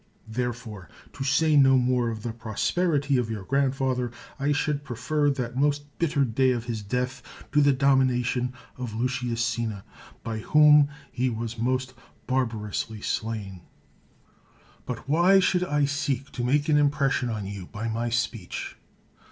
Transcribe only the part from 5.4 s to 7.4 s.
most bitter day of his death